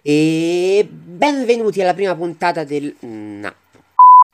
E 0.00 0.88
benvenuti 0.88 1.82
alla 1.82 1.92
prima 1.92 2.14
puntata 2.14 2.62
del... 2.62 2.94
No. 3.00 3.52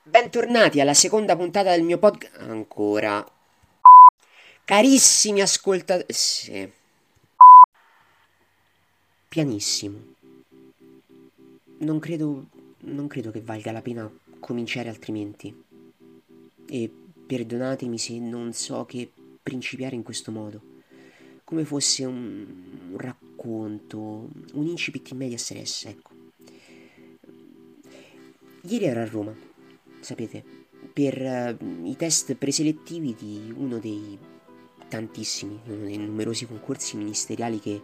Bentornati 0.02 0.78
alla 0.78 0.92
seconda 0.92 1.36
puntata 1.36 1.70
del 1.70 1.82
mio 1.82 1.96
podcast... 1.96 2.36
Ancora. 2.36 3.26
Carissimi 4.62 5.40
ascoltatori... 5.40 6.12
Sì. 6.12 6.70
Pianissimo. 9.26 9.98
Non 11.78 11.98
credo... 11.98 12.46
Non 12.80 13.06
credo 13.06 13.30
che 13.30 13.40
valga 13.40 13.72
la 13.72 13.80
pena 13.80 14.10
cominciare 14.40 14.90
altrimenti. 14.90 15.64
E 16.68 16.92
perdonatemi 17.26 17.96
se 17.96 18.18
non 18.18 18.52
so 18.52 18.84
che 18.84 19.10
principiare 19.42 19.94
in 19.94 20.02
questo 20.02 20.30
modo 20.30 20.73
come 21.44 21.64
fosse 21.64 22.04
un, 22.04 22.46
un 22.90 22.98
racconto, 22.98 24.28
un 24.54 24.66
incipit 24.66 25.10
in 25.10 25.18
media 25.18 25.38
stress, 25.38 25.84
ecco. 25.84 26.10
Ieri 28.62 28.86
ero 28.86 29.00
a 29.00 29.04
Roma, 29.04 29.34
sapete, 30.00 30.42
per 30.92 31.58
uh, 31.60 31.86
i 31.86 31.94
test 31.96 32.34
preselettivi 32.34 33.14
di 33.14 33.52
uno 33.54 33.78
dei 33.78 34.18
tantissimi, 34.88 35.60
uno 35.66 35.84
dei 35.84 35.98
numerosi 35.98 36.46
concorsi 36.46 36.96
ministeriali 36.96 37.60
che, 37.60 37.82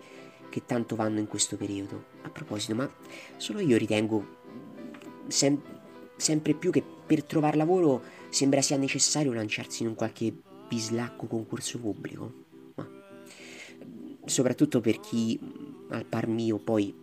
che 0.48 0.64
tanto 0.64 0.96
vanno 0.96 1.18
in 1.18 1.26
questo 1.26 1.56
periodo. 1.56 2.04
A 2.22 2.30
proposito, 2.30 2.74
ma 2.74 2.90
solo 3.36 3.60
io 3.60 3.76
ritengo 3.76 4.38
sem- 5.26 5.62
sempre 6.16 6.54
più 6.54 6.70
che 6.70 6.82
per 6.82 7.24
trovare 7.24 7.58
lavoro 7.58 8.02
sembra 8.30 8.62
sia 8.62 8.78
necessario 8.78 9.32
lanciarsi 9.34 9.82
in 9.82 9.88
un 9.88 9.94
qualche 9.94 10.32
bislacco 10.66 11.26
concorso 11.26 11.78
pubblico 11.78 12.48
soprattutto 14.30 14.80
per 14.80 15.00
chi 15.00 15.38
al 15.90 16.04
par 16.04 16.26
mio 16.26 16.58
poi 16.58 16.94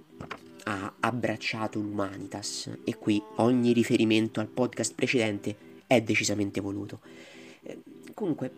ha 0.64 0.94
abbracciato 1.00 1.80
l'Humanitas 1.80 2.70
e 2.84 2.98
qui 2.98 3.22
ogni 3.36 3.72
riferimento 3.72 4.40
al 4.40 4.48
podcast 4.48 4.94
precedente 4.96 5.56
è 5.88 6.02
decisamente 6.02 6.60
voluto. 6.60 7.00
Eh, 7.64 7.82
comunque, 8.14 8.52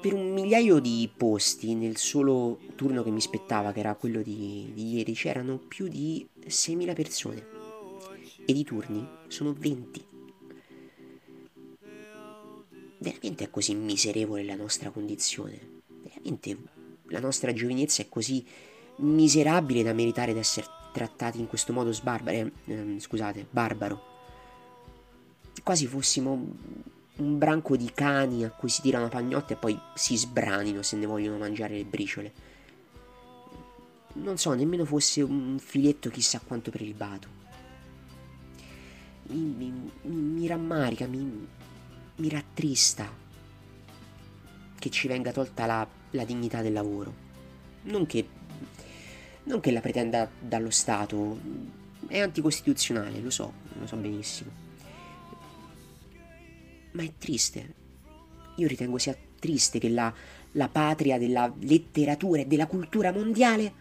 per 0.00 0.12
un 0.12 0.32
migliaio 0.32 0.78
di 0.78 1.08
posti 1.16 1.74
nel 1.74 1.96
solo 1.96 2.58
turno 2.74 3.02
che 3.02 3.10
mi 3.10 3.20
spettava, 3.20 3.72
che 3.72 3.80
era 3.80 3.94
quello 3.94 4.20
di, 4.20 4.70
di 4.74 4.94
ieri, 4.94 5.14
c'erano 5.14 5.56
più 5.56 5.88
di 5.88 6.26
6.000 6.44 6.94
persone 6.94 7.46
e 8.44 8.52
di 8.52 8.64
turni 8.64 9.06
sono 9.28 9.54
20. 9.56 10.06
Veramente 12.98 13.44
è 13.44 13.50
così 13.50 13.74
miserevole 13.74 14.44
la 14.44 14.54
nostra 14.54 14.90
condizione? 14.90 15.80
Veramente 16.02 16.56
la 17.12 17.20
nostra 17.20 17.52
giovinezza 17.52 18.02
è 18.02 18.08
così 18.08 18.44
miserabile 18.96 19.82
da 19.82 19.92
meritare 19.92 20.32
di 20.32 20.38
essere 20.38 20.66
trattati 20.92 21.38
in 21.38 21.46
questo 21.46 21.72
modo 21.72 21.92
sbarbaro, 21.92 22.50
eh, 22.64 22.96
scusate, 22.98 23.46
barbaro. 23.48 24.10
Quasi 25.62 25.86
fossimo 25.86 26.32
un 27.14 27.38
branco 27.38 27.76
di 27.76 27.90
cani 27.94 28.44
a 28.44 28.50
cui 28.50 28.68
si 28.68 28.80
tirano 28.80 29.08
pagnotte 29.08 29.52
e 29.52 29.56
poi 29.56 29.78
si 29.94 30.16
sbranino 30.16 30.82
se 30.82 30.96
ne 30.96 31.06
vogliono 31.06 31.38
mangiare 31.38 31.76
le 31.76 31.84
briciole. 31.84 32.32
Non 34.14 34.38
so, 34.38 34.52
nemmeno 34.52 34.84
fosse 34.84 35.22
un 35.22 35.58
filetto 35.58 36.10
chissà 36.10 36.40
quanto 36.44 36.70
prelibato. 36.70 37.40
Mi, 39.28 39.38
mi, 39.38 39.90
mi 40.10 40.46
rammarica, 40.46 41.06
mi, 41.06 41.46
mi 42.16 42.28
rattrista 42.28 43.20
che 44.82 44.90
ci 44.90 45.06
venga 45.06 45.30
tolta 45.30 45.66
la 45.66 45.86
la 46.12 46.24
dignità 46.24 46.62
del 46.62 46.72
lavoro. 46.72 47.30
Non 47.82 48.06
che, 48.06 48.26
non 49.44 49.60
che 49.60 49.70
la 49.70 49.80
pretenda 49.80 50.28
dallo 50.38 50.70
Stato, 50.70 51.38
è 52.06 52.20
anticostituzionale, 52.20 53.20
lo 53.20 53.30
so, 53.30 53.52
lo 53.78 53.86
so 53.86 53.96
benissimo. 53.96 54.50
Ma 56.92 57.02
è 57.02 57.12
triste. 57.18 57.74
Io 58.56 58.66
ritengo 58.66 58.98
sia 58.98 59.16
triste 59.38 59.78
che 59.78 59.88
la, 59.88 60.12
la 60.52 60.68
patria 60.68 61.18
della 61.18 61.52
letteratura 61.60 62.42
e 62.42 62.46
della 62.46 62.66
cultura 62.66 63.12
mondiale 63.12 63.80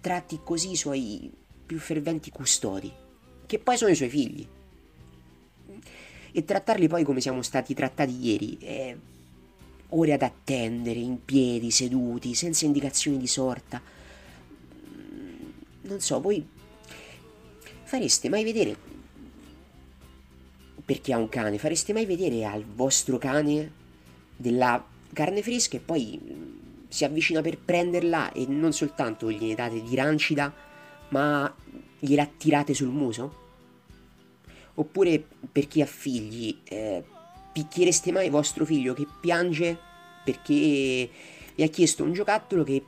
tratti 0.00 0.40
così 0.42 0.72
i 0.72 0.76
suoi 0.76 1.32
più 1.64 1.78
ferventi 1.78 2.30
custodi, 2.30 2.92
che 3.46 3.58
poi 3.58 3.76
sono 3.76 3.92
i 3.92 3.96
suoi 3.96 4.08
figli. 4.08 4.46
E 6.34 6.44
trattarli 6.44 6.88
poi 6.88 7.04
come 7.04 7.20
siamo 7.20 7.42
stati 7.42 7.74
trattati 7.74 8.18
ieri 8.18 8.58
è 8.58 8.96
ore 9.94 10.12
ad 10.12 10.22
attendere, 10.22 10.98
in 10.98 11.24
piedi, 11.24 11.70
seduti, 11.70 12.34
senza 12.34 12.64
indicazioni 12.64 13.18
di 13.18 13.26
sorta. 13.26 13.80
Mm, 14.86 15.50
non 15.82 16.00
so, 16.00 16.20
voi 16.20 16.46
fareste 17.84 18.28
mai 18.28 18.44
vedere, 18.44 18.76
per 20.84 21.00
chi 21.00 21.12
ha 21.12 21.18
un 21.18 21.28
cane, 21.28 21.58
fareste 21.58 21.92
mai 21.92 22.06
vedere 22.06 22.44
al 22.44 22.64
vostro 22.64 23.18
cane 23.18 23.80
della 24.36 24.84
carne 25.12 25.42
fresca 25.42 25.76
e 25.76 25.80
poi 25.80 26.18
mm, 26.22 26.52
si 26.88 27.04
avvicina 27.04 27.40
per 27.40 27.58
prenderla 27.58 28.32
e 28.32 28.46
non 28.46 28.72
soltanto 28.72 29.30
gliene 29.30 29.54
date 29.54 29.82
di 29.82 29.94
rancida, 29.94 30.52
ma 31.10 31.54
gliela 31.98 32.26
tirate 32.26 32.74
sul 32.74 32.88
muso? 32.88 33.40
Oppure 34.74 35.24
per 35.50 35.68
chi 35.68 35.82
ha 35.82 35.86
figli, 35.86 36.58
eh, 36.64 37.04
picchiereste 37.52 38.12
mai 38.12 38.30
vostro 38.30 38.64
figlio 38.64 38.94
che 38.94 39.06
piange 39.20 39.78
perché 40.24 41.10
vi 41.54 41.62
ha 41.62 41.68
chiesto 41.68 42.02
un 42.02 42.12
giocattolo 42.12 42.64
che 42.64 42.82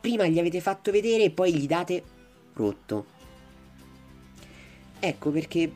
prima 0.00 0.26
gli 0.26 0.38
avete 0.38 0.60
fatto 0.60 0.90
vedere 0.90 1.24
e 1.24 1.30
poi 1.30 1.54
gli 1.54 1.66
date 1.66 2.02
rotto. 2.54 3.06
Ecco 5.00 5.30
perché 5.30 5.72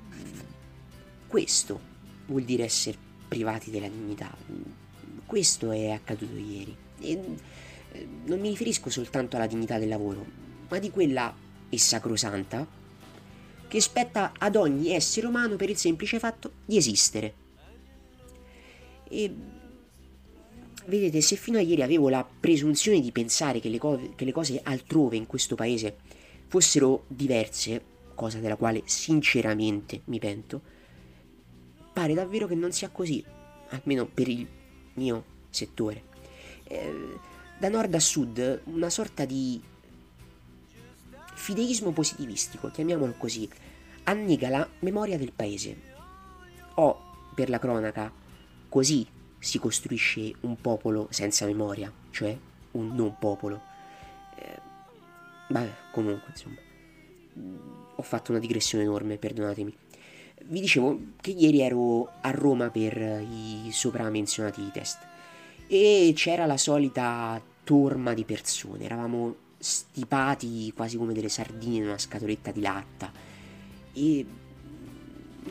questo 1.26 1.81
vuol 2.26 2.43
dire 2.43 2.65
essere 2.65 2.97
privati 3.26 3.71
della 3.71 3.88
dignità. 3.88 4.34
Questo 5.26 5.70
è 5.70 5.91
accaduto 5.91 6.37
ieri. 6.37 6.76
E 7.00 7.20
eh, 7.93 8.09
non 8.25 8.41
mi 8.41 8.49
riferisco 8.49 8.91
soltanto 8.91 9.37
alla 9.37 9.47
dignità 9.47 9.78
del 9.78 9.88
lavoro, 9.88 10.25
ma 10.69 10.78
di 10.78 10.91
quella 10.91 11.34
e 11.69 11.78
sacrosanta 11.78 12.66
che 13.69 13.81
spetta 13.81 14.32
ad 14.38 14.56
ogni 14.56 14.93
essere 14.94 15.26
umano 15.26 15.56
per 15.56 15.69
il 15.69 15.76
semplice 15.76 16.19
fatto 16.19 16.53
di 16.65 16.78
esistere. 16.78 17.34
E 19.08 19.34
vedete, 20.86 21.20
se 21.20 21.36
fino 21.36 21.58
a 21.58 21.60
ieri 21.60 21.82
avevo 21.82 22.08
la 22.08 22.24
presunzione 22.24 23.00
di 23.00 23.12
pensare 23.12 23.60
che 23.60 23.69
le, 23.69 23.78
co- 23.78 24.12
che 24.14 24.24
le 24.24 24.32
cose 24.32 24.60
altrove 24.62 25.16
in 25.16 25.26
questo 25.26 25.54
paese 25.54 25.96
fossero 26.46 27.04
diverse, 27.08 27.82
cosa 28.14 28.38
della 28.38 28.56
quale 28.56 28.82
sinceramente 28.84 30.02
mi 30.06 30.19
pento, 30.19 30.60
pare 31.92 32.14
davvero 32.14 32.46
che 32.46 32.54
non 32.54 32.72
sia 32.72 32.88
così, 32.88 33.24
almeno 33.70 34.06
per 34.06 34.28
il 34.28 34.46
mio 34.94 35.25
settore. 35.50 36.04
Eh, 36.64 37.19
da 37.58 37.69
nord 37.69 37.94
a 37.94 38.00
sud 38.00 38.62
una 38.64 38.88
sorta 38.88 39.25
di 39.25 39.60
fideismo 41.34 41.92
positivistico, 41.92 42.70
chiamiamolo 42.70 43.14
così, 43.19 43.48
annega 44.04 44.48
la 44.48 44.69
memoria 44.80 45.19
del 45.19 45.32
paese. 45.32 45.76
Ho, 46.75 47.30
per 47.34 47.48
la 47.48 47.58
cronaca, 47.58 48.12
così 48.68 49.06
si 49.38 49.58
costruisce 49.58 50.34
un 50.40 50.60
popolo 50.60 51.06
senza 51.10 51.46
memoria, 51.46 51.92
cioè 52.10 52.36
un 52.72 52.94
non 52.94 53.16
popolo. 53.18 53.60
Eh, 54.36 54.60
vabbè, 55.48 55.72
comunque, 55.92 56.28
insomma, 56.30 56.56
ho 57.94 58.02
fatto 58.02 58.30
una 58.30 58.40
digressione 58.40 58.84
enorme, 58.84 59.16
perdonatemi. 59.16 59.76
Vi 60.44 60.60
dicevo 60.60 60.98
che 61.20 61.30
ieri 61.30 61.60
ero 61.60 62.10
a 62.20 62.30
Roma 62.30 62.70
per 62.70 62.96
i 62.96 63.68
sopra 63.72 64.08
menzionati 64.08 64.70
test 64.72 64.98
e 65.66 66.12
c'era 66.14 66.46
la 66.46 66.56
solita 66.56 67.40
torma 67.64 68.14
di 68.14 68.25
persone, 68.25 68.84
eravamo 68.84 69.34
stipati 69.58 70.72
quasi 70.75 70.96
come 70.96 71.12
delle 71.12 71.28
sardine 71.28 71.76
in 71.76 71.82
una 71.84 71.98
scatoletta 71.98 72.52
di 72.52 72.60
latta 72.60 73.12
e 73.93 74.25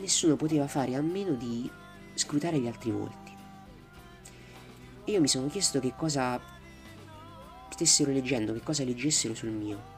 nessuno 0.00 0.36
poteva 0.36 0.66
fare 0.66 0.94
a 0.94 1.00
meno 1.00 1.34
di 1.34 1.70
scrutare 2.18 2.58
gli 2.58 2.66
altri 2.66 2.90
volti. 2.90 3.36
E 5.04 5.12
io 5.12 5.20
mi 5.20 5.28
sono 5.28 5.48
chiesto 5.48 5.80
che 5.80 5.94
cosa 5.96 6.38
stessero 7.70 8.10
leggendo, 8.10 8.52
che 8.52 8.60
cosa 8.60 8.84
leggessero 8.84 9.34
sul 9.34 9.50
mio. 9.50 9.96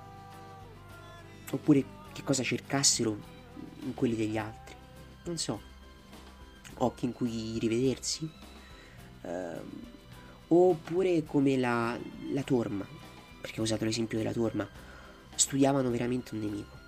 Oppure 1.50 1.84
che 2.12 2.22
cosa 2.22 2.42
cercassero 2.42 3.18
in 3.80 3.94
quelli 3.94 4.14
degli 4.14 4.36
altri. 4.36 4.74
Non 5.24 5.36
so. 5.36 5.60
Occhi 6.78 7.06
in 7.06 7.12
cui 7.12 7.58
rivedersi. 7.58 8.30
Uh, 9.22 9.88
oppure 10.48 11.24
come 11.24 11.56
la, 11.56 11.98
la 12.32 12.42
torma, 12.42 12.86
perché 13.40 13.60
ho 13.60 13.64
usato 13.64 13.84
l'esempio 13.84 14.18
della 14.18 14.32
torma, 14.32 14.68
studiavano 15.34 15.90
veramente 15.90 16.34
un 16.34 16.40
nemico. 16.40 16.78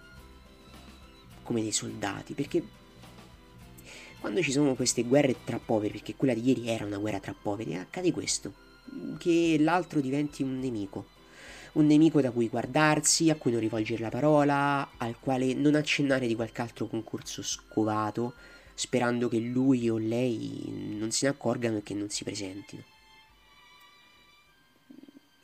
Come 1.43 1.63
dei 1.63 1.73
soldati, 1.73 2.35
perché 2.35 2.63
quando 4.23 4.41
ci 4.41 4.53
sono 4.53 4.77
queste 4.77 5.03
guerre 5.03 5.35
tra 5.45 5.59
poveri, 5.59 5.95
perché 5.95 6.15
quella 6.15 6.33
di 6.33 6.47
ieri 6.47 6.69
era 6.69 6.87
una 6.87 6.97
guerra 6.97 7.19
tra 7.19 7.35
poveri, 7.35 7.75
accade 7.75 8.13
questo, 8.13 8.55
che 9.19 9.57
l'altro 9.59 10.01
diventi 10.01 10.45
un 10.45 10.61
nemico. 10.61 11.07
un 11.73 11.87
nemico 11.87 12.21
da 12.21 12.31
cui 12.31 12.49
guardarsi, 12.49 13.31
a 13.31 13.37
cui 13.37 13.51
non 13.51 13.61
rivolgere 13.61 14.03
la 14.03 14.11
parola, 14.11 14.91
al 14.99 15.19
quale 15.19 15.55
non 15.55 15.75
accennare 15.75 16.27
di 16.27 16.35
qualche 16.35 16.61
altro 16.61 16.87
concorso 16.87 17.43
scovato, 17.43 18.35
sperando 18.75 19.29
che 19.29 19.39
lui 19.39 19.89
o 19.89 19.97
lei 19.99 20.63
non 20.99 21.11
se 21.11 21.27
ne 21.27 21.33
accorgano 21.33 21.79
e 21.79 21.83
che 21.83 21.95
non 21.95 22.09
si 22.11 22.25
presentino. 22.25 22.83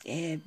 E... 0.03 0.39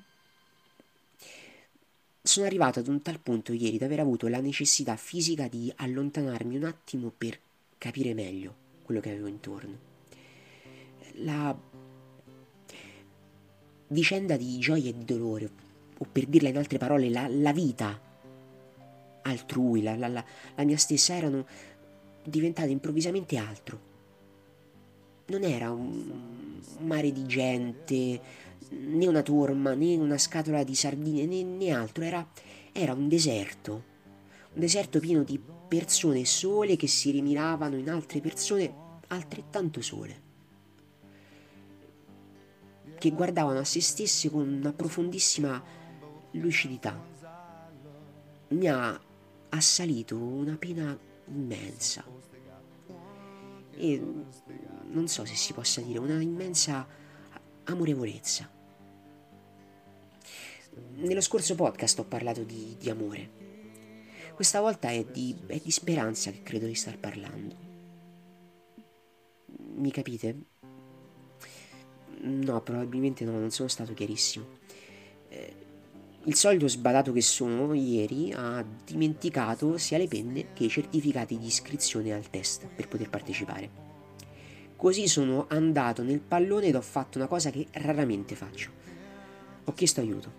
Sono 2.25 2.47
arrivato 2.47 2.79
ad 2.79 2.87
un 2.87 3.03
tal 3.03 3.19
punto 3.19 3.53
ieri 3.53 3.79
da 3.79 3.87
aver 3.87 4.01
avuto 4.01 4.29
la 4.29 4.41
necessità 4.41 4.95
fisica 4.97 5.49
di 5.49 5.73
allontanarmi 5.75 6.57
un 6.57 6.65
attimo 6.65 7.13
per 7.17 7.37
capire 7.83 8.15
meglio 8.15 8.55
quello 8.85 9.01
che 9.01 9.11
avevo 9.11 9.27
intorno. 9.27 9.77
La 11.15 11.53
vicenda 13.89 14.37
di 14.37 14.57
gioia 14.61 14.91
e 14.91 14.97
di 14.97 15.05
dolore, 15.05 15.51
o 15.99 16.07
per 16.11 16.27
dirla 16.27 16.49
in 16.49 16.59
altre 16.59 16.79
parole, 16.79 17.11
la, 17.11 17.27
la 17.27 17.53
vita 17.53 18.01
altrui, 19.23 19.83
la, 19.83 19.97
la, 19.97 20.09
la 20.09 20.65
mia 20.65 20.77
stessa, 20.77 21.17
erano 21.17 21.45
diventate 22.23 22.71
improvvisamente 22.71 23.37
altro. 23.37 23.81
Non 25.27 25.43
era 25.43 25.73
un 25.73 26.61
mare 26.83 27.11
di 27.11 27.27
gente, 27.27 28.21
né 28.69 29.07
una 29.09 29.23
torma, 29.23 29.75
né 29.75 29.97
una 29.97 30.19
scatola 30.19 30.63
di 30.63 30.77
sardine, 30.77 31.27
né, 31.27 31.43
né 31.43 31.71
altro, 31.73 32.05
era, 32.05 32.25
era 32.71 32.93
un 32.93 33.09
deserto, 33.09 33.91
un 34.55 34.61
deserto 34.61 34.99
pieno 35.01 35.23
di 35.23 35.41
persone 35.69 36.25
sole 36.25 36.77
che 36.77 36.87
si 36.87 37.11
rimiravano 37.11 37.77
in 37.77 37.89
altre 37.89 38.21
persone 38.21 38.73
altrettanto 39.09 39.81
sole 39.81 40.31
che 43.03 43.11
guardavano 43.11 43.59
a 43.59 43.65
se 43.65 43.81
stesse 43.81 44.31
con 44.31 44.47
una 44.47 44.73
profondissima 44.73 45.61
lucidità. 46.33 47.05
Mi 48.51 48.69
ha 48.69 49.01
assalito 49.49 50.17
una 50.17 50.57
pena 50.57 50.97
immensa 51.27 52.05
e 53.75 54.01
non 54.85 55.09
so 55.09 55.25
se 55.25 55.35
si 55.35 55.53
possa 55.53 55.81
dire 55.81 55.99
una 55.99 56.21
immensa 56.21 56.87
amorevolezza. 57.65 58.49
Nello 60.95 61.21
scorso 61.21 61.57
podcast 61.57 61.99
ho 61.99 62.05
parlato 62.05 62.45
di, 62.45 62.77
di 62.79 62.89
amore. 62.89 63.42
Questa 64.43 64.61
volta 64.61 64.91
è 64.91 65.05
di, 65.05 65.37
è 65.47 65.61
di 65.63 65.71
speranza 65.71 66.33
che 66.33 66.43
credo 66.43 66.67
di 66.67 66.75
star 66.75 66.99
parlando. 66.99 67.55
Mi 69.77 69.93
capite? 69.93 70.37
No, 72.23 72.61
probabilmente 72.61 73.25
no, 73.25 73.39
non 73.39 73.53
sono 73.53 73.69
stato 73.69 73.95
chiarissimo. 73.95 74.45
Eh, 75.29 75.55
il 76.25 76.35
solito 76.35 76.67
sbadato 76.67 77.13
che 77.13 77.21
sono, 77.21 77.73
ieri, 77.73 78.33
ha 78.35 78.67
dimenticato 78.85 79.79
sia 79.79 79.97
le 79.97 80.09
penne 80.09 80.53
che 80.55 80.65
i 80.65 80.69
certificati 80.69 81.39
di 81.39 81.47
iscrizione 81.47 82.13
al 82.13 82.29
test 82.29 82.67
per 82.67 82.89
poter 82.89 83.11
partecipare. 83.11 83.71
Così 84.75 85.07
sono 85.07 85.47
andato 85.51 86.03
nel 86.03 86.19
pallone 86.19 86.67
ed 86.67 86.75
ho 86.75 86.81
fatto 86.81 87.17
una 87.17 87.29
cosa 87.29 87.51
che 87.51 87.69
raramente 87.75 88.35
faccio. 88.35 88.73
Ho 89.67 89.73
chiesto 89.73 90.01
aiuto. 90.01 90.33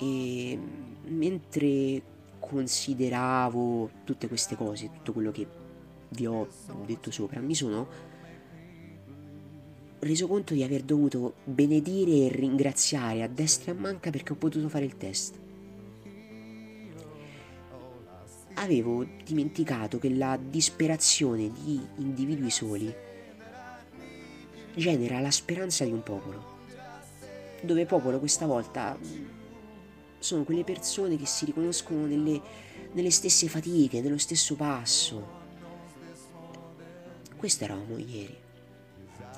E 0.00 0.58
mentre 1.04 2.09
consideravo 2.50 3.90
tutte 4.02 4.26
queste 4.26 4.56
cose, 4.56 4.90
tutto 4.90 5.12
quello 5.12 5.30
che 5.30 5.46
vi 6.08 6.26
ho 6.26 6.48
detto 6.84 7.12
sopra, 7.12 7.38
mi 7.38 7.54
sono 7.54 7.86
reso 10.00 10.26
conto 10.26 10.54
di 10.54 10.64
aver 10.64 10.82
dovuto 10.82 11.34
benedire 11.44 12.26
e 12.26 12.28
ringraziare 12.28 13.22
a 13.22 13.28
destra 13.28 13.70
e 13.70 13.76
a 13.76 13.78
manca 13.78 14.10
perché 14.10 14.32
ho 14.32 14.36
potuto 14.36 14.68
fare 14.68 14.84
il 14.84 14.96
test. 14.96 15.38
Avevo 18.54 19.06
dimenticato 19.24 19.98
che 20.00 20.12
la 20.12 20.36
disperazione 20.36 21.52
di 21.52 21.80
individui 21.98 22.50
soli 22.50 22.92
genera 24.74 25.20
la 25.20 25.30
speranza 25.30 25.84
di 25.84 25.92
un 25.92 26.02
popolo, 26.02 26.58
dove 27.62 27.86
popolo 27.86 28.18
questa 28.18 28.46
volta 28.46 28.98
sono 30.20 30.44
quelle 30.44 30.64
persone 30.64 31.16
che 31.16 31.26
si 31.26 31.46
riconoscono 31.46 32.06
nelle, 32.06 32.40
nelle 32.92 33.10
stesse 33.10 33.48
fatiche, 33.48 34.00
nello 34.00 34.18
stesso 34.18 34.54
passo. 34.54 35.38
Questo 37.36 37.64
eravamo 37.64 37.96
ieri. 37.96 38.36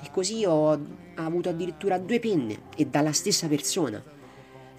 E 0.03 0.11
così 0.11 0.43
ho 0.45 0.77
avuto 1.15 1.49
addirittura 1.49 1.97
due 1.97 2.19
penne 2.19 2.63
e 2.75 2.85
dalla 2.85 3.13
stessa 3.13 3.47
persona. 3.47 4.03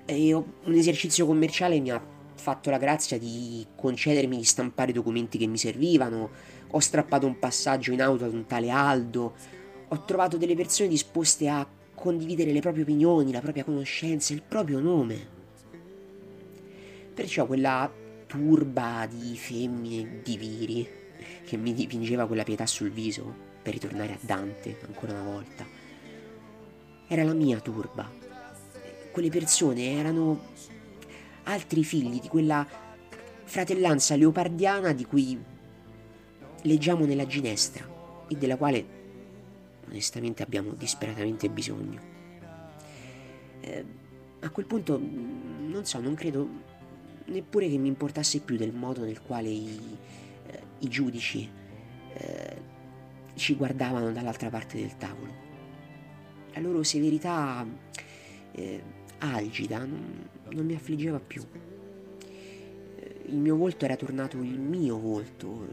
E 0.05 0.35
un 0.35 0.75
esercizio 0.75 1.25
commerciale 1.25 1.81
mi 1.81 1.91
ha 1.91 2.13
fatto 2.35 2.69
la 2.69 2.77
grazia 2.77 3.19
di 3.19 3.67
concedermi 3.75 4.37
di 4.37 4.45
stampare 4.45 4.91
i 4.91 4.95
documenti 4.95 5.39
che 5.39 5.47
mi 5.47 5.57
servivano. 5.57 6.31
Ho 6.73 6.79
strappato 6.81 7.27
un 7.27 7.39
passaggio 7.39 7.93
in 7.93 8.03
auto 8.03 8.27
ad 8.27 8.35
un 8.35 8.45
tale 8.45 8.69
Aldo. 8.69 9.35
Ho 9.89 10.05
trovato 10.05 10.37
delle 10.37 10.55
persone 10.55 10.91
disposte 10.91 11.49
a 11.49 11.67
condividere 11.95 12.53
le 12.53 12.61
proprie 12.61 12.83
opinioni, 12.83 13.33
la 13.33 13.41
propria 13.41 13.65
conoscenza, 13.65 14.35
il 14.35 14.43
proprio 14.43 14.81
nome. 14.81 15.34
Perciò 17.15 17.47
quella 17.47 17.91
turba 18.27 19.07
di 19.09 19.37
femmine 19.37 20.21
di 20.23 20.37
viri 20.37 20.89
che 21.45 21.57
mi 21.57 21.73
dipingeva 21.73 22.27
quella 22.27 22.43
pietà 22.43 22.67
sul 22.67 22.91
viso 22.91 23.53
per 23.63 23.73
ritornare 23.75 24.15
a 24.15 24.19
Dante 24.21 24.79
ancora 24.85 25.13
una 25.13 25.23
volta. 25.23 25.65
Era 27.07 27.23
la 27.23 27.33
mia 27.33 27.61
turba. 27.61 28.11
Quelle 29.13 29.31
persone 29.31 29.93
erano 29.93 30.47
altri 31.45 31.85
figli 31.85 32.21
di 32.21 32.29
quella 32.29 32.67
fratellanza 33.45 34.17
leopardiana 34.17 34.93
di 34.93 35.05
cui 35.05 35.41
leggiamo 36.63 37.05
nella 37.05 37.27
ginestra 37.27 37.87
e 38.27 38.35
della 38.35 38.57
quale 38.57 39.03
onestamente 39.89 40.43
abbiamo 40.43 40.73
disperatamente 40.73 41.49
bisogno. 41.49 42.01
Eh, 43.61 43.85
a 44.41 44.51
quel 44.51 44.67
punto, 44.67 44.99
non 44.99 45.85
so, 45.85 46.01
non 46.01 46.15
credo 46.15 46.73
neppure 47.27 47.69
che 47.69 47.79
mi 47.79 47.89
importasse 47.89 48.41
più 48.41 48.57
del 48.57 48.73
modo 48.73 49.05
nel 49.05 49.21
quale 49.23 49.49
i, 49.49 49.97
eh, 50.47 50.63
i 50.81 50.89
giudici 50.89 51.49
eh, 52.15 52.73
ci 53.35 53.55
guardavano 53.55 54.13
dall'altra 54.13 54.51
parte 54.51 54.79
del 54.79 54.97
tavolo. 54.97 55.43
La 56.53 56.61
loro 56.61 56.83
severità 56.83 57.67
eh, 58.53 58.83
algida 59.19 59.79
non, 59.79 60.29
non, 60.51 60.65
mi 60.65 60.75
affliggeva 60.75 61.19
più. 61.19 61.43
Eh, 62.97 63.21
il 63.27 63.37
mio 63.37 63.57
volto 63.57 63.85
era 63.85 63.97
tornato 63.97 64.37
il 64.37 64.59
mio 64.59 64.99
volto, 64.99 65.67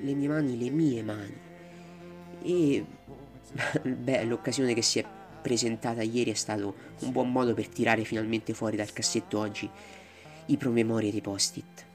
le 0.00 0.14
mie 0.14 0.28
mani 0.28 0.58
le 0.58 0.70
mie 0.70 1.02
mani. 1.02 1.36
E 2.42 2.84
beh, 3.82 4.24
l'occasione 4.24 4.74
che 4.74 4.82
si 4.82 4.98
è 5.00 5.04
presentata 5.40 6.02
ieri 6.02 6.30
è 6.30 6.34
stato 6.34 6.74
un 7.00 7.12
buon 7.12 7.32
modo 7.32 7.54
per 7.54 7.68
tirare 7.68 8.04
finalmente 8.04 8.52
fuori 8.54 8.76
dal 8.76 8.92
cassetto 8.92 9.38
oggi 9.38 9.68
i 10.48 10.56
promemoria 10.56 11.10
dei 11.10 11.20
post-it. 11.20 11.86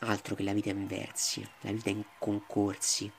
Altro 0.00 0.34
che 0.34 0.42
la 0.42 0.52
vita 0.52 0.70
in 0.70 0.86
versi, 0.86 1.46
la 1.62 1.72
vita 1.72 1.90
in 1.90 2.04
concorsi, 2.18 3.10